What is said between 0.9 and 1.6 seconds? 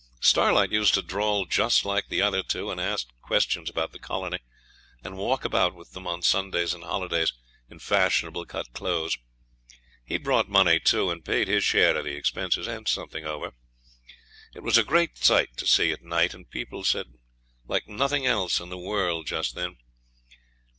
to drawl